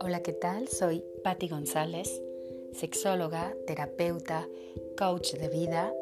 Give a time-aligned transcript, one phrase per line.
[0.00, 0.68] Hola, ¿qué tal?
[0.68, 2.22] Soy Patti González,
[2.72, 4.48] sexóloga, terapeuta,
[4.96, 5.92] coach de vida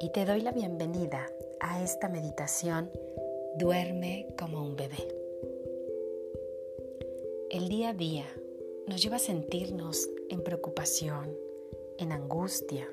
[0.00, 1.26] y te doy la bienvenida
[1.60, 2.90] a esta meditación
[3.58, 5.08] Duerme como un bebé.
[7.50, 8.26] El día a día
[8.86, 11.36] nos lleva a sentirnos en preocupación,
[11.98, 12.88] en angustia,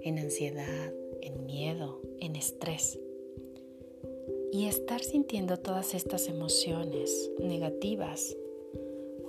[0.00, 2.98] en ansiedad, en miedo, en estrés.
[4.54, 8.36] Y estar sintiendo todas estas emociones negativas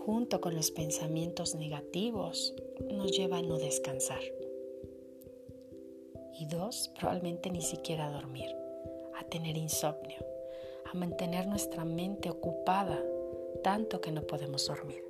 [0.05, 2.53] junto con los pensamientos negativos
[2.91, 4.19] nos lleva a no descansar.
[6.37, 8.53] Y dos, probablemente ni siquiera a dormir,
[9.15, 10.19] a tener insomnio,
[10.91, 13.01] a mantener nuestra mente ocupada
[13.63, 15.05] tanto que no podemos dormir.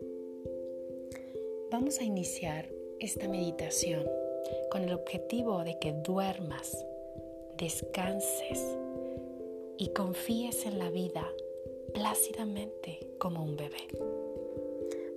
[1.71, 2.69] Vamos a iniciar
[2.99, 4.07] esta meditación
[4.69, 6.85] con el objetivo de que duermas,
[7.57, 8.77] descanses
[9.77, 11.27] y confíes en la vida
[11.93, 13.87] plácidamente como un bebé.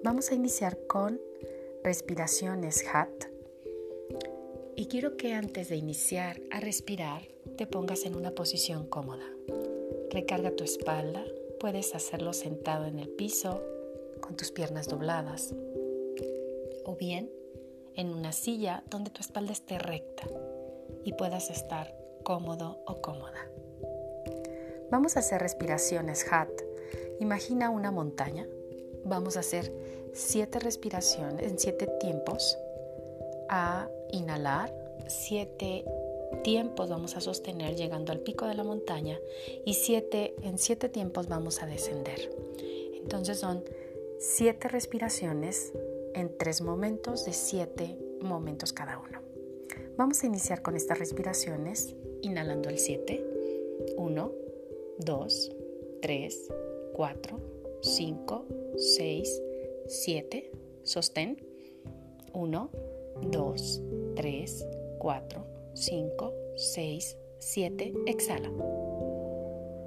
[0.03, 1.21] Vamos a iniciar con
[1.83, 3.25] respiraciones HAT
[4.77, 7.23] y quiero que antes de iniciar a respirar
[7.57, 9.27] te pongas en una posición cómoda.
[10.11, 11.25] Recarga tu espalda,
[11.59, 13.63] puedes hacerlo sentado en el piso
[14.21, 15.55] con tus piernas dobladas
[16.85, 17.31] o bien
[17.95, 20.25] en una silla donde tu espalda esté recta
[21.05, 23.51] y puedas estar cómodo o cómoda.
[24.91, 26.51] Vamos a hacer respiraciones HAT.
[27.21, 28.47] Imagina una montaña.
[29.05, 29.73] Vamos a hacer
[30.13, 32.57] siete respiraciones en siete tiempos.
[33.49, 34.75] A inhalar,
[35.09, 35.85] siete
[36.43, 39.19] tiempos vamos a sostener llegando al pico de la montaña
[39.65, 42.31] y siete, en siete tiempos vamos a descender.
[42.95, 43.65] Entonces son
[44.19, 45.73] siete respiraciones
[46.15, 49.21] en tres momentos de siete momentos cada uno.
[49.97, 53.25] Vamos a iniciar con estas respiraciones, inhalando el 7,
[53.97, 54.33] 1,
[54.99, 55.29] 2,
[56.03, 56.31] 3,
[56.95, 57.39] 4,
[57.83, 58.45] 5,
[58.77, 59.43] 6,
[59.87, 60.51] 7,
[60.83, 61.37] sostén,
[62.33, 62.71] 1,
[63.31, 63.83] 2,
[64.17, 64.67] 3,
[64.99, 65.45] 4,
[65.75, 68.51] 5, 6, 7, exhala.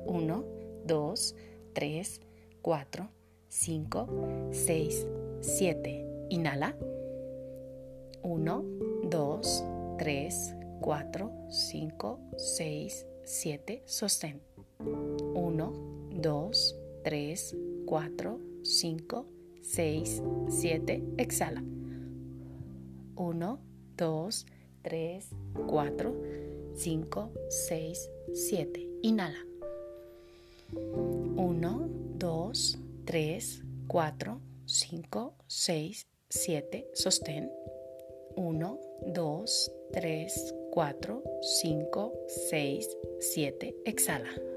[0.06, 0.44] 1,
[0.86, 1.36] 2,
[1.74, 2.22] 3,
[2.62, 3.10] 4,
[3.50, 4.08] 5,
[4.52, 5.08] 6,
[5.42, 6.76] 7, Inhala.
[8.22, 8.64] 1,
[9.10, 9.42] 2,
[9.98, 13.82] 3, 4, 5, 6, 7.
[13.86, 14.49] Sostén.
[15.34, 15.74] 1,
[16.22, 16.52] 2,
[17.04, 17.54] 3,
[17.86, 19.26] 4, 5,
[19.62, 21.04] 6, 7.
[21.18, 21.62] Exhala.
[23.16, 23.60] 1,
[23.98, 24.30] 2,
[24.84, 25.22] 3,
[25.68, 26.14] 4,
[26.76, 28.88] 5, 6, 7.
[29.04, 29.46] Inhala.
[30.72, 32.54] 1, 2,
[33.06, 37.52] 3, 4, 5, 6, 7, sostén.
[38.36, 38.78] 1,
[39.14, 39.46] 2,
[39.92, 41.24] 3, 4,
[41.62, 42.12] 5,
[42.50, 44.49] 6, 7, exhala.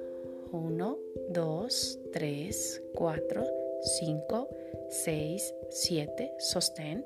[0.52, 0.98] 1,
[1.30, 1.68] 2,
[2.12, 3.46] 3, 4,
[4.00, 4.48] 5,
[4.90, 7.04] 6, 7, sostén.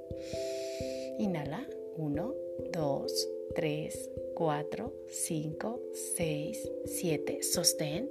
[1.18, 1.64] Inhala.
[1.96, 2.34] 1,
[2.72, 3.06] 2,
[3.54, 8.10] 3, 4, 5, 6, 7, sostén.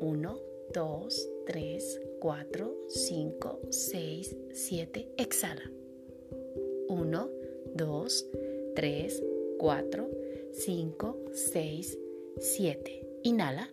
[0.00, 0.38] 1,
[0.72, 1.08] 2,
[1.46, 5.70] 3, 4, 5, 6, 7, exhala.
[6.88, 7.30] 1,
[7.74, 8.24] 2,
[8.76, 9.22] 3,
[9.58, 10.08] 4,
[10.52, 11.98] 5, 6,
[12.38, 13.02] 7.
[13.24, 13.68] Inhala.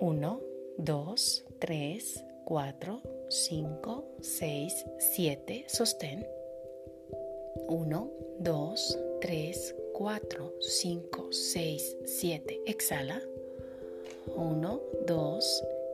[0.00, 0.40] 1,
[0.78, 5.64] 2, 3, 4, 5, 6, 7.
[5.68, 6.26] Sostén.
[7.68, 8.74] 1, 2,
[9.20, 12.60] 3, 4, 5, 6, 7.
[12.66, 13.20] Exhala.
[14.34, 15.40] 1, 2,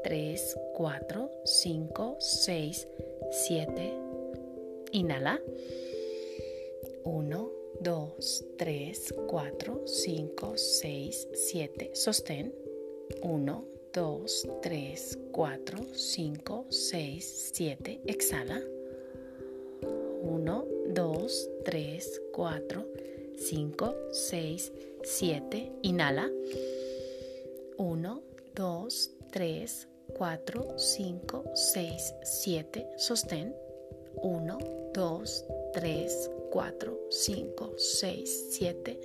[0.05, 2.89] 3, 4, 5, 6,
[3.33, 3.93] 7.
[4.93, 5.41] Inhala.
[7.03, 7.51] 1,
[7.81, 8.15] 2,
[8.57, 11.91] 3, 4, 5, 6, 7.
[11.93, 12.55] Sostén.
[13.23, 14.27] 1, 2,
[14.63, 18.01] 3, 4, 5, 6, 7.
[18.07, 18.61] Exhala.
[20.23, 20.65] 1,
[20.95, 21.29] 2,
[21.65, 22.87] 3, 4,
[23.37, 24.73] 5, 6,
[25.05, 25.73] 7.
[25.83, 26.31] Inhala.
[27.77, 28.23] 1,
[28.55, 28.89] 2,
[29.33, 32.87] 3, 4, 5, 6, 7.
[32.97, 33.55] Sostén.
[34.23, 34.59] 1,
[34.95, 35.25] 2,
[35.75, 39.01] 3, 4, 5, 6, 7.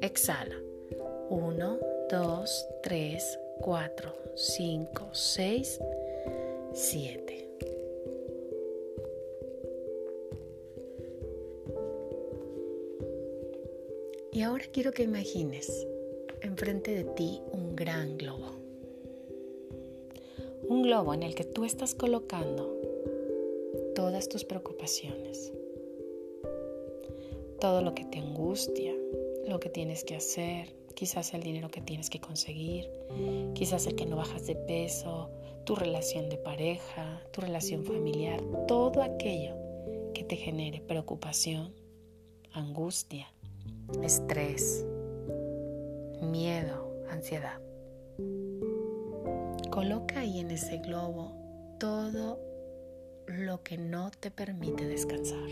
[0.00, 0.56] Exhala.
[1.28, 5.80] 1, 2, 3, 4, 5, 6,
[6.72, 7.48] 7.
[14.30, 15.84] Y ahora quiero que imagines
[16.42, 18.52] enfrente de ti un gran globo.
[20.68, 22.72] Un globo en el que tú estás colocando
[23.96, 25.52] todas tus preocupaciones,
[27.58, 28.94] todo lo que te angustia,
[29.48, 32.90] lo que tienes que hacer, quizás el dinero que tienes que conseguir,
[33.54, 35.30] quizás el que no bajas de peso,
[35.64, 39.54] tu relación de pareja, tu relación familiar, todo aquello
[40.14, 41.74] que te genere preocupación,
[42.52, 43.26] angustia,
[44.02, 44.86] estrés,
[46.22, 47.60] miedo, ansiedad.
[49.70, 51.36] Coloca ahí en ese globo
[51.78, 52.40] todo
[53.26, 55.50] lo que no te permite descansar.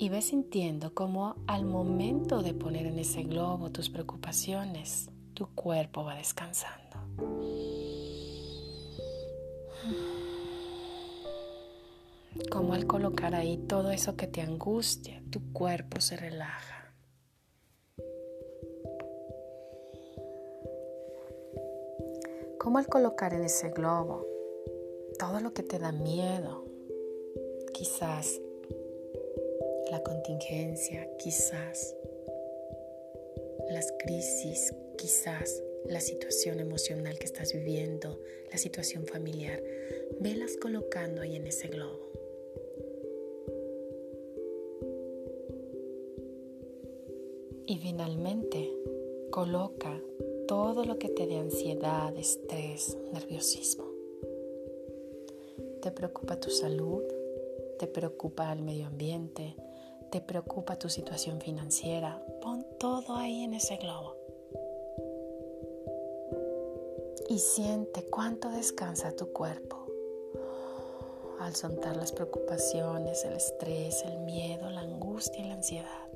[0.00, 6.04] Y ves sintiendo cómo al momento de poner en ese globo tus preocupaciones, tu cuerpo
[6.04, 6.96] va descansando.
[12.48, 16.94] Como al colocar ahí todo eso que te angustia, tu cuerpo se relaja.
[22.60, 24.24] Como al colocar en ese globo
[25.18, 26.64] todo lo que te da miedo,
[27.74, 28.40] quizás
[29.90, 31.96] la contingencia, quizás
[33.70, 38.20] las crisis, quizás la situación emocional que estás viviendo,
[38.50, 39.62] la situación familiar,
[40.20, 42.10] velas colocando ahí en ese globo.
[47.66, 48.70] Y finalmente,
[49.30, 50.02] coloca
[50.46, 53.84] todo lo que te dé ansiedad, estrés, nerviosismo.
[55.80, 57.02] ¿Te preocupa tu salud?
[57.78, 59.54] ¿Te preocupa el medio ambiente?
[60.10, 62.24] ¿Te preocupa tu situación financiera?
[62.40, 64.16] Pon todo ahí en ese globo.
[67.28, 69.76] Y siente cuánto descansa tu cuerpo
[71.40, 76.08] al soltar las preocupaciones, el estrés, el miedo, la angustia y la ansiedad.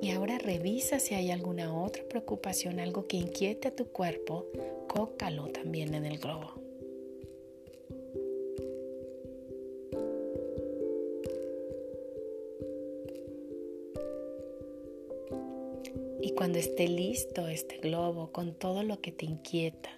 [0.00, 4.46] Y ahora revisa si hay alguna otra preocupación, algo que inquiete a tu cuerpo,
[4.88, 6.61] cócalo también en el globo.
[16.36, 19.90] Cuando esté listo este globo con todo lo que te inquieta,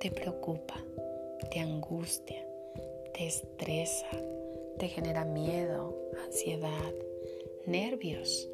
[0.00, 0.82] te preocupa,
[1.50, 2.46] te angustia,
[3.12, 4.08] te estresa,
[4.78, 6.92] te genera miedo, ansiedad,
[7.66, 8.48] nervios,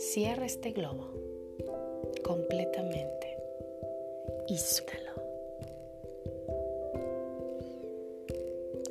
[0.00, 1.12] Cierra este globo
[2.24, 3.36] completamente
[4.48, 5.10] y suéltalo.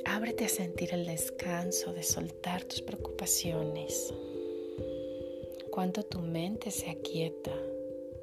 [0.04, 4.14] Ábrete a sentir el descanso de soltar tus preocupaciones.
[5.70, 7.52] Cuando tu mente se aquieta,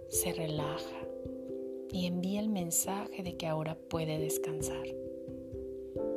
[0.10, 1.08] se relaja
[1.92, 4.86] y envía el mensaje de que ahora puede descansar,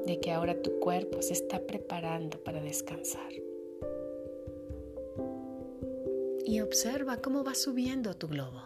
[0.07, 3.31] de que ahora tu cuerpo se está preparando para descansar
[6.45, 8.63] y observa cómo va subiendo tu globo,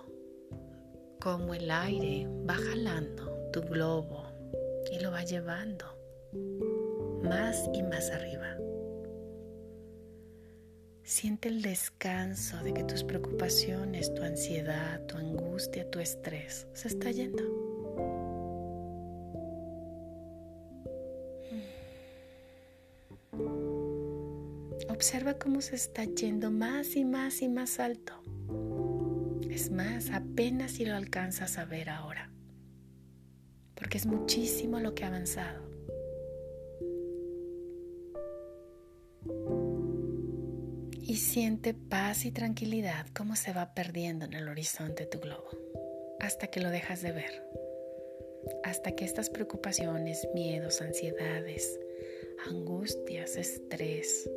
[1.20, 4.24] cómo el aire va jalando tu globo
[4.90, 5.84] y lo va llevando
[7.22, 8.56] más y más arriba.
[11.04, 17.10] Siente el descanso de que tus preocupaciones, tu ansiedad, tu angustia, tu estrés se está
[17.10, 17.44] yendo.
[24.88, 28.14] Observa cómo se está yendo más y más y más alto.
[29.50, 32.30] Es más, apenas si lo alcanzas a ver ahora,
[33.74, 35.73] porque es muchísimo lo que ha avanzado.
[41.14, 45.48] Y siente paz y tranquilidad como se va perdiendo en el horizonte tu globo,
[46.18, 47.40] hasta que lo dejas de ver,
[48.64, 51.78] hasta que estas preocupaciones, miedos, ansiedades,
[52.48, 54.28] angustias, estrés,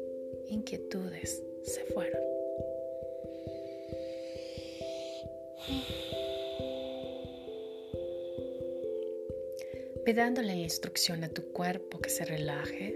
[0.50, 2.22] inquietudes se fueron.
[10.06, 12.96] Ve dándole la instrucción a tu cuerpo que se relaje,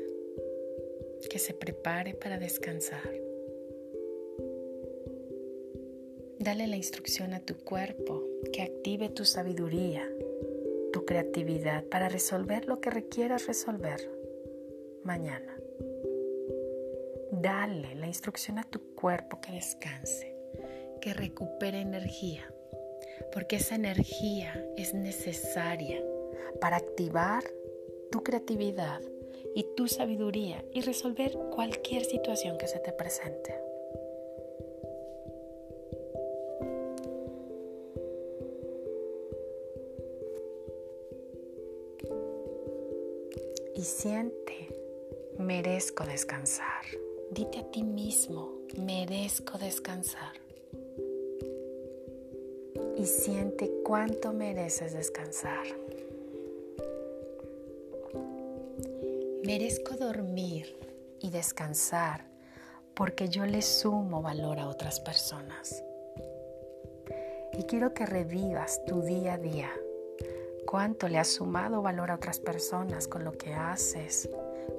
[1.28, 3.31] que se prepare para descansar.
[6.44, 10.10] Dale la instrucción a tu cuerpo que active tu sabiduría,
[10.92, 14.10] tu creatividad para resolver lo que requieras resolver
[15.04, 15.56] mañana.
[17.32, 20.36] Dale la instrucción a tu cuerpo que descanse,
[21.00, 22.52] que recupere energía,
[23.32, 26.04] porque esa energía es necesaria
[26.60, 27.44] para activar
[28.12, 29.00] tu creatividad
[29.54, 33.71] y tu sabiduría y resolver cualquier situación que se te presente.
[43.76, 44.76] Y siente,
[45.38, 46.84] merezco descansar.
[47.32, 50.34] Dite a ti mismo, merezco descansar.
[52.98, 55.66] Y siente cuánto mereces descansar.
[59.44, 60.78] Merezco dormir
[61.20, 62.26] y descansar
[62.94, 65.84] porque yo le sumo valor a otras personas.
[67.54, 69.72] Y quiero que revivas tu día a día,
[70.72, 74.30] cuánto le has sumado valor a otras personas con lo que haces,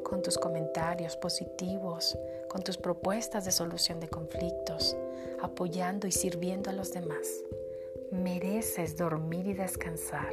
[0.02, 2.16] con tus comentarios positivos,
[2.48, 4.96] con tus propuestas de solución de conflictos,
[5.42, 7.44] apoyando y sirviendo a los demás.
[8.10, 10.32] Mereces dormir y descansar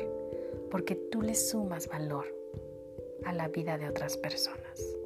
[0.72, 2.34] porque tú le sumas valor
[3.26, 4.99] a la vida de otras personas.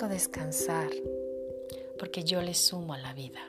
[0.00, 0.88] Merezco descansar
[1.98, 3.40] porque yo le sumo a la vida.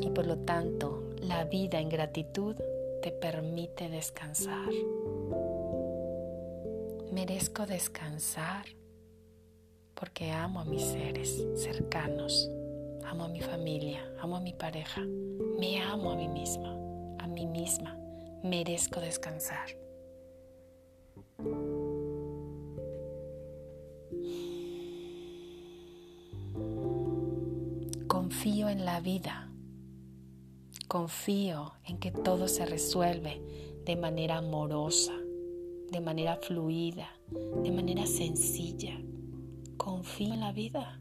[0.00, 2.54] Y por lo tanto, la vida en gratitud
[3.02, 4.68] te permite descansar.
[7.10, 8.66] Merezco descansar
[9.94, 12.48] porque amo a mis seres cercanos,
[13.06, 15.00] amo a mi familia, amo a mi pareja,
[15.58, 16.76] me amo a mí misma,
[17.18, 17.98] a mí misma,
[18.44, 19.85] merezco descansar.
[28.26, 29.52] Confío en la vida,
[30.88, 33.40] confío en que todo se resuelve
[33.84, 35.12] de manera amorosa,
[35.92, 37.08] de manera fluida,
[37.62, 39.00] de manera sencilla
[39.76, 41.00] confío en la vida.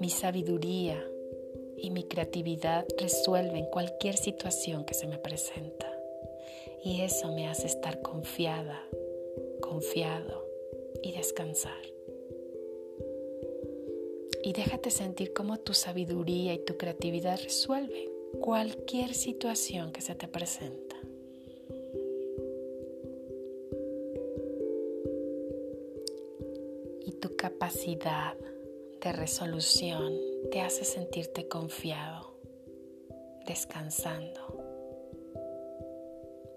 [0.00, 1.00] Mi sabiduría
[1.76, 5.91] y mi creatividad resuelven cualquier situación que se me presenta.
[6.84, 8.82] Y eso me hace estar confiada,
[9.60, 10.44] confiado
[11.02, 11.80] y descansar.
[14.42, 18.10] Y déjate sentir cómo tu sabiduría y tu creatividad resuelven
[18.40, 20.96] cualquier situación que se te presenta.
[27.06, 28.36] Y tu capacidad
[29.00, 30.18] de resolución
[30.50, 32.34] te hace sentirte confiado,
[33.46, 34.61] descansando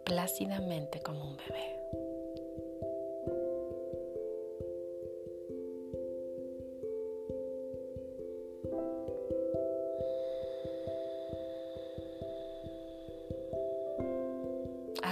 [0.05, 1.75] plácidamente como un bebé.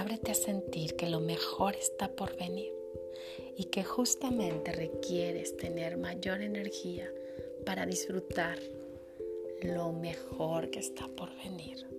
[0.04, 2.72] ábrete a sentir que lo mejor está por venir
[3.56, 7.10] y que justamente requieres tener mayor energía
[7.64, 8.58] para disfrutar
[9.62, 11.93] lo mejor que está por venir.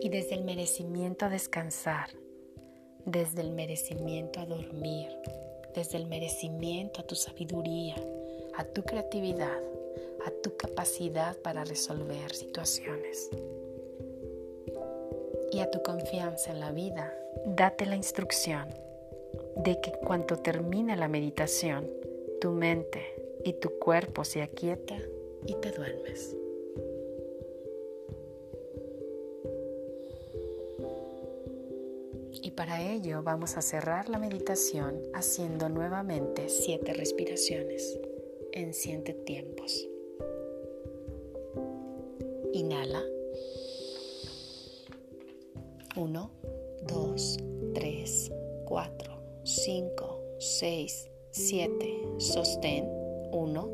[0.00, 2.10] Y desde el merecimiento a descansar,
[3.04, 5.08] desde el merecimiento a dormir,
[5.74, 7.96] desde el merecimiento a tu sabiduría,
[8.56, 9.60] a tu creatividad,
[10.26, 13.30] a tu capacidad para resolver situaciones
[15.52, 17.12] y a tu confianza en la vida,
[17.46, 18.68] date la instrucción
[19.56, 21.88] de que cuando termine la meditación,
[22.40, 23.02] tu mente
[23.44, 24.96] y tu cuerpo se aquieta
[25.46, 26.36] y te duermes.
[32.42, 37.98] Y para ello vamos a cerrar la meditación haciendo nuevamente siete respiraciones
[38.52, 39.86] en siete tiempos.
[42.52, 43.02] Inhala.
[45.96, 46.30] 1,
[46.86, 47.38] 2,
[47.74, 48.32] 3,
[48.64, 52.02] 4, 5, 6, 7.
[52.18, 52.88] Sostén.
[53.32, 53.68] 1,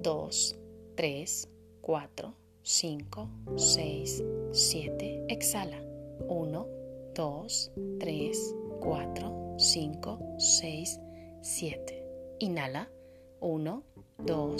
[0.00, 0.56] 2,
[0.94, 1.48] 3,
[1.80, 5.24] 4, 5, 6, 7.
[5.28, 5.82] Exhala.
[6.28, 6.81] 1, 2,
[7.14, 8.32] 3,
[8.80, 11.00] 4, 5, 6,
[11.42, 12.02] 7.
[12.40, 12.88] Inhala.
[13.40, 13.82] 1,
[14.24, 14.56] 2,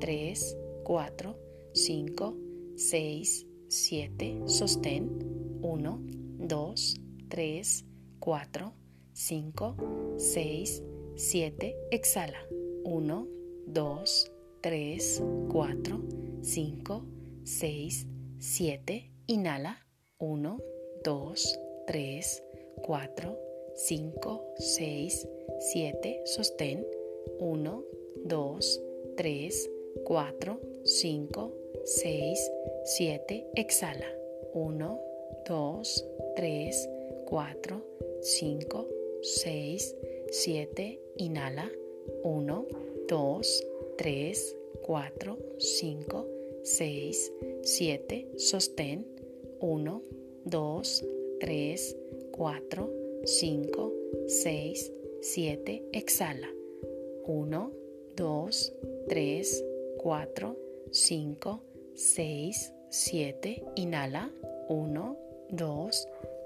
[0.00, 1.36] 3, 4,
[1.74, 2.34] 5,
[2.76, 4.42] 6, 7.
[4.46, 5.08] Sostén.
[5.62, 6.00] 1,
[6.38, 6.74] 2,
[7.28, 7.84] 3,
[8.20, 8.72] 4,
[9.12, 9.76] 5,
[10.16, 10.82] 6,
[11.16, 11.74] 7.
[11.90, 12.38] Exhala.
[12.84, 13.26] 1,
[13.66, 14.04] 2,
[14.60, 16.00] 3, 4,
[16.42, 17.04] 5,
[17.44, 18.06] 6,
[18.38, 19.12] 7.
[19.26, 19.78] Inhala.
[20.18, 20.58] 1,
[21.04, 23.36] 2, 3, 4,
[23.74, 25.28] 5, 6,
[25.60, 26.86] 7, sostén,
[27.38, 27.84] 1,
[28.24, 28.80] 2,
[29.16, 29.70] 3,
[30.04, 31.52] 4, 5,
[31.84, 32.50] 6,
[32.84, 34.06] 7, exhala,
[34.52, 34.98] 1,
[35.46, 36.04] 2,
[36.36, 36.88] 3,
[37.26, 37.82] 4,
[38.20, 38.86] 5,
[39.22, 39.94] 6,
[40.30, 41.70] 7, inhala,
[42.22, 42.66] 1,
[43.08, 43.40] 2,
[43.96, 46.26] 3, 4, 5,
[46.62, 49.06] 6, 7, sostén,
[49.60, 50.02] 1,
[50.44, 51.96] 2, 3,
[52.32, 52.88] 4,
[53.24, 53.92] 5,
[54.26, 55.82] 6, 7.
[55.92, 56.48] Exhala.
[57.26, 57.70] 1,
[58.16, 58.50] 2,
[59.08, 59.64] 3,
[59.98, 60.56] 4,
[60.92, 61.60] 5,
[61.94, 63.62] 6, 7.
[63.76, 64.30] Inhala.
[64.68, 65.16] 1,
[65.50, 65.90] 2,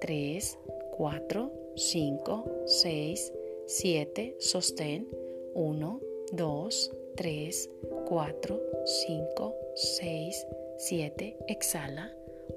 [0.01, 0.59] 3,
[0.97, 3.33] 4, 5, 6,
[3.67, 4.35] 7.
[4.39, 5.07] Sostén.
[5.55, 6.01] 1,
[6.33, 7.71] 2, 3,
[8.09, 8.61] 4,
[9.07, 10.47] 5, 6,
[10.79, 11.37] 7.
[11.49, 12.13] Exhala.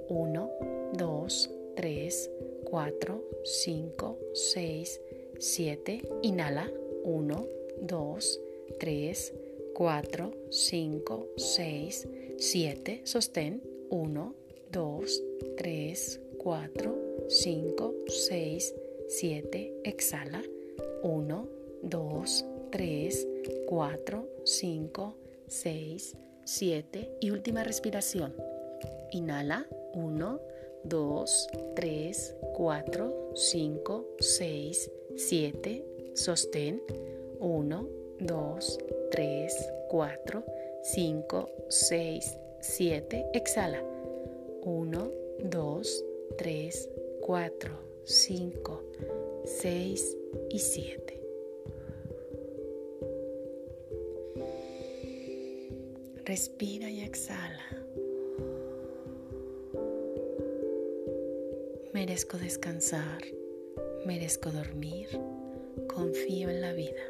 [0.10, 0.50] 1,
[0.98, 2.30] 2, 3,
[2.66, 5.02] 4, 5, 6,
[5.40, 6.02] 7.
[6.22, 6.72] Inhala.
[7.04, 7.48] 1,
[7.82, 8.40] 2,
[8.80, 9.34] 3,
[9.74, 13.02] 4, 5, 6, 7.
[13.04, 13.62] Sostén.
[13.90, 14.36] 1,
[14.72, 15.24] 2,
[15.58, 16.96] 3, 4,
[17.28, 18.76] 5, 6,
[19.08, 19.74] 7.
[19.84, 20.42] Exhala.
[21.04, 21.48] 1,
[21.84, 23.28] 2, 3,
[23.68, 25.16] 4, 5,
[25.48, 27.18] 6, 7.
[27.20, 28.34] Y última respiración.
[29.12, 29.68] Inhala.
[29.94, 30.53] 1, 2,
[31.76, 35.86] 3, 4, 5, 6, 7.
[36.14, 36.82] Sostén.
[37.40, 37.88] 1,
[38.20, 38.78] 2,
[39.12, 40.44] 3, 4,
[40.84, 43.26] 5, 6, 7.
[43.34, 43.84] Exhala.
[44.64, 45.12] 1,
[45.44, 46.06] 2,
[46.38, 46.90] 3,
[47.22, 47.72] 4,
[48.06, 48.82] 5,
[49.46, 50.18] 6
[50.50, 51.20] y 7.
[56.26, 57.83] Respira y exhala.
[61.94, 63.22] Merezco descansar,
[64.04, 65.08] merezco dormir,
[65.88, 67.04] confío en la vida.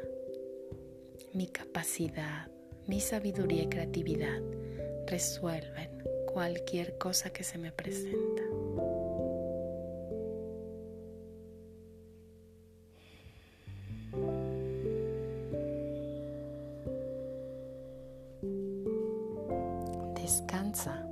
[1.32, 2.48] Mi capacidad,
[2.86, 4.42] mi sabiduría y creatividad
[5.06, 5.88] resuelven
[6.30, 8.42] cualquier cosa que se me presenta.
[20.20, 21.08] Descansa,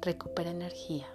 [0.00, 1.06] recupera energía